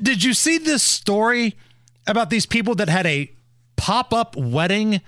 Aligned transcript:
Did 0.00 0.22
you 0.24 0.34
see 0.34 0.58
this 0.58 0.82
story 0.82 1.54
about 2.06 2.30
these 2.30 2.46
people 2.46 2.74
that 2.76 2.88
had 2.88 3.06
a 3.06 3.30
pop 3.76 4.12
up 4.12 4.36
wedding 4.36 5.00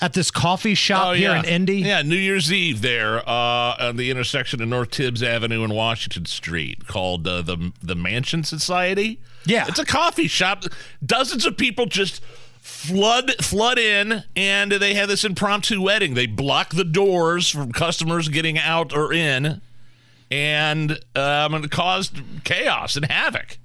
at 0.00 0.12
this 0.12 0.30
coffee 0.30 0.74
shop 0.74 1.06
Oh, 1.08 1.12
here 1.12 1.30
yeah. 1.30 1.38
in 1.40 1.44
Indy? 1.44 1.76
Yeah, 1.78 2.02
New 2.02 2.16
Year's 2.16 2.52
Eve 2.52 2.80
there 2.82 3.18
uh, 3.28 3.76
on 3.78 3.96
the 3.96 4.10
intersection 4.10 4.60
of 4.60 4.68
North 4.68 4.90
Tibbs 4.90 5.22
Avenue 5.22 5.62
and 5.64 5.74
Washington 5.74 6.26
Street 6.26 6.86
called 6.86 7.26
uh, 7.28 7.42
the 7.42 7.72
the 7.82 7.94
Mansion 7.94 8.44
Society. 8.44 9.20
Yeah. 9.46 9.66
It's 9.68 9.78
a 9.78 9.84
coffee 9.84 10.26
shop. 10.28 10.64
Dozens 11.04 11.46
of 11.46 11.56
people 11.56 11.86
just 11.86 12.20
flood 12.60 13.32
flood 13.42 13.78
in 13.78 14.24
and 14.34 14.72
they 14.72 14.94
have 14.94 15.08
this 15.08 15.24
impromptu 15.24 15.80
wedding. 15.82 16.14
They 16.14 16.26
block 16.26 16.74
the 16.74 16.84
doors 16.84 17.48
from 17.50 17.72
customers 17.72 18.28
getting 18.28 18.58
out 18.58 18.92
or 18.96 19.12
in 19.12 19.60
and 20.30 20.98
um, 21.14 21.54
it 21.54 21.70
caused 21.70 22.20
chaos 22.44 22.96
and 22.96 23.04
havoc. 23.04 23.58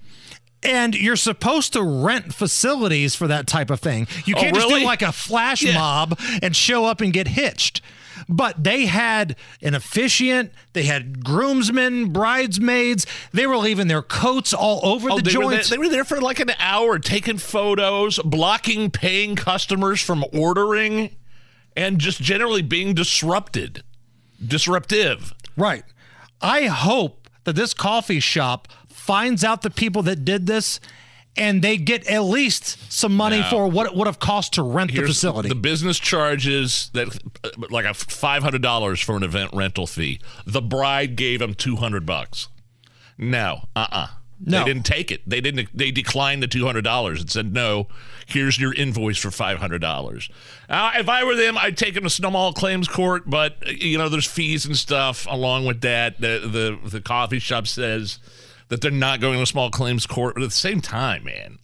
And 0.61 0.93
you're 0.95 1.15
supposed 1.15 1.73
to 1.73 1.81
rent 1.81 2.33
facilities 2.33 3.15
for 3.15 3.27
that 3.27 3.47
type 3.47 3.69
of 3.69 3.79
thing. 3.79 4.07
You 4.25 4.35
Oh, 4.35 4.41
can't 4.41 4.55
just 4.55 4.67
really? 4.67 4.81
do 4.81 4.85
like 4.85 5.01
a 5.01 5.11
flash 5.13 5.61
Yeah. 5.61 5.75
mob 5.75 6.19
and 6.41 6.55
show 6.55 6.85
up 6.85 6.99
and 7.01 7.13
get 7.13 7.29
hitched. 7.29 7.81
But 8.27 8.63
they 8.65 8.85
had 8.85 9.37
an 9.61 9.73
officiant, 9.73 10.51
they 10.73 10.83
had 10.83 11.23
groomsmen, 11.23 12.09
bridesmaids. 12.11 13.05
They 13.31 13.47
were 13.47 13.57
leaving 13.57 13.87
their 13.87 14.01
coats 14.01 14.53
all 14.53 14.81
over 14.83 15.09
oh, 15.09 15.19
the 15.19 15.29
Oh, 15.29 15.31
they 15.31 15.37
were, 15.37 15.43
there, 15.45 15.51
joints. 15.59 15.69
they 15.69 15.77
were 15.77 15.87
there 15.89 16.03
for 16.03 16.19
like 16.19 16.39
an 16.41 16.51
hour 16.59 16.99
taking 16.99 17.37
photos, 17.37 18.19
blocking 18.25 18.91
paying 18.91 19.35
customers 19.37 20.01
from 20.01 20.25
ordering, 20.33 21.15
and 21.77 21.97
just 21.99 22.21
generally 22.21 22.61
being 22.61 22.93
disrupted. 22.93 23.83
Disruptive. 24.45 25.33
Right. 25.55 25.83
I 26.41 26.63
hope 26.67 27.29
that 27.45 27.55
this 27.55 27.73
coffee 27.73 28.19
shop 28.19 28.67
finds 29.09 29.43
out 29.43 29.63
the 29.63 29.71
people 29.71 30.03
that 30.03 30.23
did 30.23 30.45
this 30.45 30.79
and 31.35 31.63
they 31.63 31.77
get 31.77 32.05
at 32.05 32.21
least 32.21 32.77
some 32.93 33.15
money 33.15 33.41
for 33.49 33.67
what 33.67 33.87
it 33.87 33.95
would 33.95 34.05
have 34.05 34.19
cost 34.19 34.53
to 34.53 34.61
rent 34.61 34.91
the 34.91 35.01
facility. 35.01 35.49
The 35.49 35.55
business 35.55 35.97
charges 35.97 36.91
that 36.93 37.07
uh, 37.43 37.49
like 37.71 37.85
a 37.85 37.95
five 37.95 38.43
hundred 38.43 38.61
dollars 38.61 39.01
for 39.01 39.17
an 39.17 39.23
event 39.23 39.49
rental 39.51 39.87
fee. 39.87 40.19
The 40.45 40.61
bride 40.61 41.15
gave 41.15 41.41
him 41.41 41.55
two 41.55 41.77
hundred 41.77 42.05
bucks. 42.05 42.49
No, 43.17 43.63
uh, 43.75 43.87
uh 43.91 44.07
No. 44.39 44.59
They 44.59 44.65
didn't 44.65 44.85
take 44.85 45.11
it. 45.11 45.27
They 45.27 45.41
didn't. 45.41 45.69
They 45.75 45.89
declined 45.89 46.43
the 46.43 46.47
two 46.47 46.67
hundred 46.67 46.83
dollars 46.83 47.19
and 47.19 47.31
said, 47.31 47.51
"No, 47.51 47.87
here's 48.27 48.59
your 48.59 48.75
invoice 48.75 49.17
for 49.17 49.31
five 49.31 49.57
hundred 49.57 49.81
dollars." 49.81 50.29
Uh, 50.69 50.91
if 50.97 51.09
I 51.09 51.23
were 51.23 51.35
them, 51.35 51.57
I'd 51.57 51.77
take 51.77 51.95
them 51.95 52.03
to 52.03 52.11
small 52.11 52.53
claims 52.53 52.87
court, 52.87 53.23
but 53.25 53.55
uh, 53.65 53.71
you 53.71 53.97
know, 53.97 54.07
there's 54.07 54.27
fees 54.27 54.67
and 54.67 54.77
stuff 54.77 55.25
along 55.27 55.65
with 55.65 55.81
that. 55.81 56.21
The 56.21 56.77
the 56.83 56.89
the 56.89 57.01
coffee 57.01 57.39
shop 57.39 57.65
says 57.65 58.19
that 58.69 58.81
they're 58.81 58.91
not 58.91 59.19
going 59.19 59.39
to 59.39 59.45
small 59.45 59.69
claims 59.69 60.05
court, 60.05 60.35
but 60.35 60.43
at 60.43 60.49
the 60.49 60.55
same 60.55 60.79
time, 60.81 61.23
man, 61.25 61.59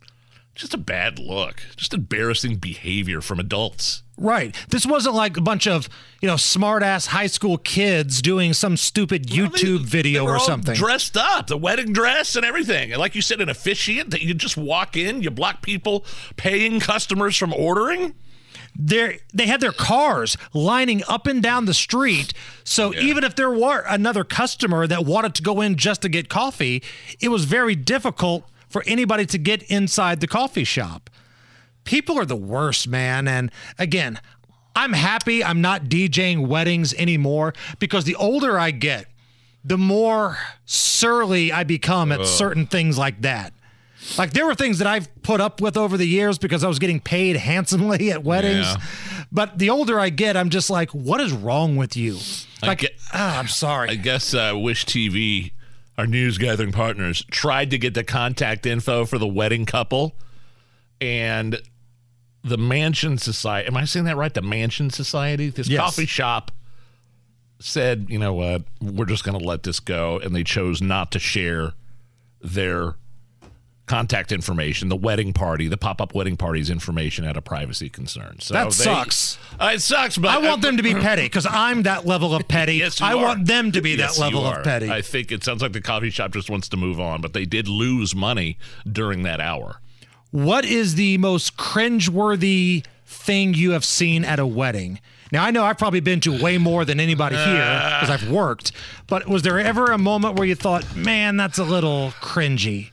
just 0.53 0.73
a 0.73 0.77
bad 0.77 1.19
look, 1.19 1.61
just 1.75 1.93
embarrassing 1.93 2.55
behavior 2.57 3.21
from 3.21 3.39
adults. 3.39 4.03
right. 4.17 4.55
This 4.69 4.85
wasn't 4.85 5.13
like 5.15 5.35
a 5.35 5.41
bunch 5.41 5.67
of, 5.67 5.89
you 6.21 6.27
know, 6.27 6.37
smart 6.37 6.81
ass 6.83 7.07
high 7.07 7.27
school 7.27 7.57
kids 7.57 8.21
doing 8.21 8.53
some 8.53 8.77
stupid 8.77 9.27
YouTube 9.27 9.79
They- 9.79 9.85
video 9.89 10.23
they 10.25 10.31
or 10.31 10.37
all 10.37 10.45
something. 10.45 10.73
Dressed 10.75 11.17
up, 11.17 11.47
the 11.47 11.57
wedding 11.57 11.91
dress 11.91 12.35
and 12.37 12.45
everything. 12.45 12.91
And 12.93 12.99
like 13.01 13.15
you 13.15 13.21
said, 13.21 13.41
an 13.41 13.49
officiant 13.49 14.11
that 14.11 14.21
you 14.21 14.33
just 14.33 14.55
walk 14.55 14.95
in, 14.95 15.21
you 15.21 15.29
block 15.31 15.61
people 15.61 16.05
paying 16.37 16.79
customers 16.79 17.35
from 17.35 17.53
ordering. 17.53 18.13
They're, 18.77 19.17
they 19.33 19.47
had 19.47 19.61
their 19.61 19.71
cars 19.71 20.37
lining 20.53 21.01
up 21.07 21.27
and 21.27 21.41
down 21.41 21.65
the 21.65 21.73
street. 21.73 22.33
So 22.63 22.93
even 22.93 23.23
if 23.23 23.35
there 23.35 23.51
were 23.51 23.83
another 23.87 24.23
customer 24.23 24.85
that 24.87 25.05
wanted 25.05 25.33
to 25.35 25.43
go 25.43 25.61
in 25.61 25.75
just 25.77 26.01
to 26.01 26.09
get 26.09 26.27
coffee, 26.29 26.83
it 27.21 27.29
was 27.29 27.45
very 27.45 27.75
difficult 27.75 28.49
for 28.67 28.83
anybody 28.85 29.25
to 29.27 29.37
get 29.37 29.63
inside 29.63 30.19
the 30.19 30.27
coffee 30.27 30.65
shop. 30.65 31.09
People 31.85 32.19
are 32.19 32.25
the 32.25 32.35
worst, 32.35 32.87
man. 32.87 33.27
And 33.27 33.51
again, 33.79 34.19
I'm 34.75 34.93
happy 34.93 35.43
I'm 35.43 35.61
not 35.61 35.85
DJing 35.85 36.47
weddings 36.47 36.93
anymore 36.95 37.53
because 37.79 38.03
the 38.03 38.15
older 38.15 38.59
I 38.59 38.71
get, 38.71 39.05
the 39.63 39.77
more 39.77 40.37
surly 40.65 41.51
I 41.51 41.63
become 41.63 42.11
at 42.11 42.25
certain 42.25 42.67
things 42.67 42.97
like 42.97 43.21
that. 43.21 43.53
Like 44.17 44.33
there 44.33 44.45
were 44.45 44.55
things 44.55 44.77
that 44.79 44.87
I've 44.87 45.07
put 45.23 45.41
up 45.41 45.61
with 45.61 45.77
over 45.77 45.97
the 45.97 46.07
years 46.07 46.37
because 46.37 46.63
I 46.63 46.67
was 46.67 46.79
getting 46.79 46.99
paid 46.99 47.35
handsomely 47.37 48.11
at 48.11 48.23
weddings. 48.23 48.65
Yeah. 48.67 48.77
But 49.31 49.57
the 49.57 49.69
older 49.69 49.99
I 49.99 50.09
get, 50.09 50.37
I'm 50.37 50.49
just 50.49 50.69
like, 50.69 50.91
what 50.91 51.19
is 51.19 51.31
wrong 51.33 51.75
with 51.75 51.97
you? 51.97 52.17
Like, 52.61 52.79
get- 52.79 52.97
ah, 53.13 53.39
I'm 53.39 53.47
sorry. 53.47 53.89
I 53.89 53.95
guess 53.95 54.33
uh, 54.33 54.53
Wish 54.55 54.85
TV, 54.85 55.51
our 55.97 56.05
news 56.07 56.37
gathering 56.37 56.71
partners, 56.71 57.25
tried 57.31 57.71
to 57.71 57.77
get 57.77 57.93
the 57.95 58.03
contact 58.03 58.65
info 58.65 59.05
for 59.05 59.17
the 59.17 59.27
wedding 59.27 59.65
couple, 59.65 60.15
and 61.01 61.59
the 62.43 62.57
Mansion 62.57 63.17
Society. 63.17 63.67
Am 63.67 63.75
I 63.75 63.85
saying 63.85 64.05
that 64.05 64.15
right? 64.17 64.33
The 64.33 64.41
Mansion 64.41 64.89
Society. 64.91 65.49
This 65.49 65.67
Yes. 65.67 65.81
coffee 65.81 66.05
shop 66.05 66.51
said, 67.59 68.05
you 68.09 68.19
know 68.19 68.33
what, 68.33 68.63
we're 68.81 69.05
just 69.05 69.23
going 69.23 69.37
to 69.37 69.43
let 69.43 69.63
this 69.63 69.79
go, 69.79 70.19
and 70.19 70.35
they 70.35 70.43
chose 70.43 70.81
not 70.81 71.11
to 71.11 71.19
share 71.19 71.73
their 72.41 72.95
contact 73.85 74.31
information, 74.31 74.89
the 74.89 74.95
wedding 74.95 75.31
party, 75.31 75.67
the 75.67 75.77
pop-up 75.77 76.15
wedding 76.15 76.35
party's 76.35 76.69
information 76.71 77.23
out 77.25 77.37
of 77.37 77.43
privacy 77.43 77.87
concerns. 77.89 78.45
So 78.45 78.53
That 78.55 78.65
they- 78.71 78.71
sucks. 78.71 79.37
Uh, 79.59 79.71
it 79.75 79.81
sucks, 79.81 80.17
but 80.17 80.31
I 80.31 80.39
want 80.39 80.61
them 80.63 80.77
to 80.77 80.83
be 80.83 80.93
petty 80.95 81.23
because 81.23 81.45
I'm 81.45 81.83
that 81.83 82.05
level 82.05 82.33
of 82.33 82.47
petty. 82.47 82.75
Yes, 82.77 82.99
I 82.99 83.13
are. 83.13 83.17
want 83.17 83.45
them 83.45 83.71
to 83.73 83.81
be 83.81 83.91
Yes, 83.91 84.15
that 84.17 84.21
level 84.21 84.45
of 84.45 84.63
petty. 84.63 84.89
I 84.89 85.01
think 85.01 85.31
it 85.31 85.43
sounds 85.43 85.61
like 85.61 85.73
the 85.73 85.81
coffee 85.81 86.09
shop 86.09 86.31
just 86.33 86.49
wants 86.49 86.67
to 86.69 86.77
move 86.77 86.99
on, 86.99 87.21
but 87.21 87.33
they 87.33 87.45
did 87.45 87.67
lose 87.67 88.15
money 88.15 88.57
during 88.91 89.21
that 89.23 89.39
hour. 89.39 89.79
What 90.31 90.65
is 90.65 90.95
the 90.95 91.17
most 91.19 91.55
cringeworthy 91.55 92.85
thing 93.05 93.53
you 93.53 93.71
have 93.71 93.85
seen 93.85 94.25
at 94.25 94.39
a 94.39 94.45
wedding? 94.47 94.99
Now 95.31 95.43
I 95.43 95.51
know 95.51 95.63
I've 95.63 95.77
probably 95.77 95.99
been 95.99 96.19
to 96.21 96.41
way 96.41 96.57
more 96.57 96.85
than 96.85 96.99
anybody 96.99 97.35
here 97.35 97.45
because 98.01 98.09
I've 98.09 98.29
worked, 98.29 98.71
but 99.07 99.27
was 99.27 99.41
there 99.43 99.59
ever 99.59 99.85
a 99.91 99.97
moment 99.97 100.37
where 100.37 100.47
you 100.47 100.55
thought, 100.55 100.95
"Man, 100.95 101.37
that's 101.37 101.57
a 101.57 101.63
little 101.63 102.11
cringy"? 102.21 102.91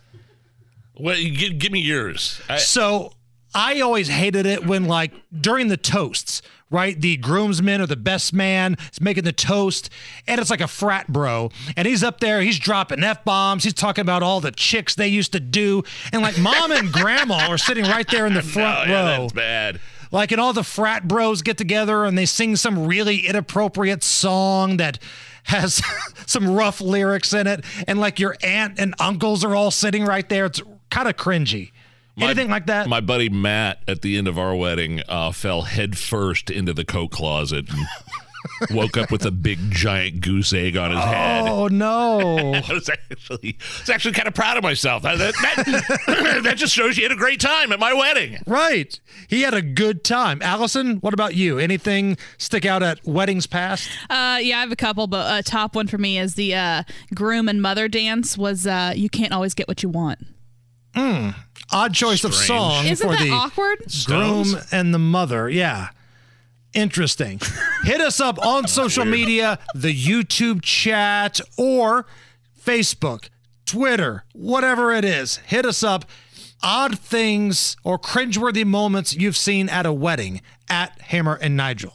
Well, 0.99 1.17
give, 1.17 1.59
give 1.59 1.73
me 1.73 1.81
yours. 1.81 2.41
I, 2.49 2.59
So 2.59 3.13
I 3.55 3.81
always 3.81 4.09
hated 4.09 4.47
it 4.47 4.67
when, 4.67 4.85
like, 4.85 5.13
during 5.39 5.69
the 5.69 5.77
toasts, 5.77 6.43
right? 6.71 6.99
The 6.99 7.17
groomsman 7.19 7.81
or 7.81 7.87
the 7.87 7.97
best 7.97 8.33
man 8.33 8.77
is 8.93 9.01
making 9.01 9.25
the 9.25 9.33
toast, 9.33 9.91
and 10.27 10.41
it's 10.41 10.51
like 10.51 10.61
a 10.61 10.69
frat 10.69 11.09
bro. 11.09 11.51
And 11.77 11.87
he's 11.87 12.03
up 12.03 12.21
there, 12.21 12.41
he's 12.41 12.59
dropping 12.59 13.03
F 13.05 13.25
bombs. 13.25 13.65
He's 13.65 13.75
talking 13.75 14.03
about 14.03 14.23
all 14.23 14.41
the 14.41 14.53
chicks 14.53 14.95
they 14.95 15.09
used 15.09 15.33
to 15.33 15.41
do. 15.41 15.83
And, 16.13 16.23
like, 16.23 16.39
mom 16.39 16.73
and 16.73 16.93
grandma 16.93 17.47
are 17.49 17.59
sitting 17.59 17.85
right 17.85 18.09
there 18.09 18.27
in 18.27 18.35
the 18.35 18.43
front 18.43 18.89
yeah, 18.89 19.17
row. 19.17 19.23
that's 19.23 19.33
bad. 19.33 19.81
Like, 20.11 20.31
and 20.31 20.41
all 20.41 20.53
the 20.53 20.65
frat 20.65 21.09
bros 21.09 21.41
get 21.41 21.57
together 21.57 22.05
and 22.05 22.19
they 22.19 22.27
sing 22.27 22.57
some 22.57 22.87
really 22.87 23.27
inappropriate 23.27 24.03
song 24.03 24.77
that 24.77 24.99
has 25.45 25.83
some 26.27 26.55
rough 26.55 26.81
lyrics 26.83 27.33
in 27.33 27.47
it. 27.47 27.65
And, 27.87 27.99
like, 27.99 28.19
your 28.19 28.37
aunt 28.43 28.79
and 28.79 28.95
uncles 28.99 29.45
are 29.45 29.55
all 29.55 29.71
sitting 29.71 30.05
right 30.05 30.29
there. 30.29 30.47
It's 30.47 30.61
kind 30.93 31.09
of 31.09 31.17
cringy. 31.17 31.73
Anything 32.21 32.51
like 32.51 32.67
that? 32.67 32.89
My 32.89 33.01
buddy 33.01 33.31
Matt 33.31 33.83
at 33.89 34.03
the 34.03 34.19
end 34.19 34.29
of 34.29 34.39
our 34.39 34.55
wedding 34.55 35.01
uh, 35.09 35.33
fell 35.33 35.63
headfirst 35.63 36.51
into 36.51 36.75
the 36.75 36.85
coat 36.85 37.11
closet 37.11 37.65
and 37.71 37.87
woke 38.77 38.99
up 38.99 39.11
with 39.11 39.25
a 39.25 39.31
big 39.31 39.59
giant 39.71 40.21
goose 40.21 40.53
egg 40.53 40.77
on 40.77 40.91
his 40.91 41.01
head. 41.01 41.49
Oh 41.49 41.69
no! 41.69 42.53
I 42.69 42.73
was 42.73 42.91
actually, 42.91 43.57
I 43.59 43.81
was 43.81 43.89
actually 43.89 44.13
kind 44.13 44.29
of 44.29 44.35
proud 44.35 44.59
of 44.59 44.63
myself. 44.63 45.05
That, 45.05 45.17
that, 45.19 46.41
that 46.45 46.57
just 46.59 46.75
shows 46.75 46.99
you 46.99 47.05
had 47.05 47.13
a 47.13 47.17
great 47.17 47.41
time 47.41 47.73
at 47.73 47.81
my 47.81 47.95
wedding. 47.95 48.39
right, 48.47 49.01
he 49.29 49.41
had 49.41 49.55
a 49.55 49.63
good 49.63 50.05
time. 50.05 50.43
Allison, 50.43 50.97
what 50.97 51.15
about 51.15 51.35
you? 51.35 51.59
Anything 51.59 52.19
stick 52.37 52.67
out 52.67 52.83
at 52.83 53.03
weddings 53.07 53.47
past? 53.47 53.89
Uh, 54.11 54.39
yeah, 54.43 54.59
I 54.59 54.61
have 54.61 54.73
a 54.73 54.77
couple, 54.77 55.07
but 55.07 55.41
a 55.41 55.43
top 55.43 55.75
one 55.75 55.87
for 55.87 55.97
me 55.97 56.19
is 56.19 56.35
the 56.35 56.55
uh, 56.55 56.83
groom 57.15 57.49
and 57.49 57.63
mother 57.63 57.89
dance. 57.89 58.37
Was 58.37 58.67
uh, 58.67 58.93
you 58.95 59.09
can't 59.09 59.33
always 59.33 59.55
get 59.55 59.67
what 59.67 59.83
you 59.83 59.89
want. 59.89 60.19
Hmm. 60.95 61.31
Odd 61.71 61.95
choice 61.95 62.23
of 62.25 62.35
song 62.35 62.85
Isn't 62.87 63.07
for 63.09 63.15
that 63.17 63.23
the 63.23 63.31
awkward? 63.31 63.79
groom 64.07 64.45
Stones? 64.45 64.73
and 64.73 64.93
the 64.93 64.99
mother. 64.99 65.49
Yeah. 65.49 65.89
Interesting. 66.75 67.41
Hit 67.85 68.01
us 68.01 68.21
up 68.21 68.39
on 68.45 68.67
social 68.69 69.05
media, 69.05 69.59
the 69.75 69.95
YouTube 69.95 70.63
chat, 70.63 71.41
or 71.59 72.07
Facebook, 72.63 73.29
Twitter, 73.67 74.25
whatever 74.33 74.93
it 74.93 75.05
is. 75.05 75.37
Hit 75.39 75.65
us 75.67 75.83
up. 75.83 76.05
odd 76.63 76.99
things 76.99 77.77
or 77.83 77.99
cringeworthy 77.99 78.65
moments 78.65 79.13
you've 79.15 79.37
seen 79.37 79.69
at 79.69 79.85
a 79.85 79.93
wedding 79.93 80.41
at 80.71 80.99
Hammer 81.01 81.35
and 81.43 81.57
Nigel. 81.57 81.91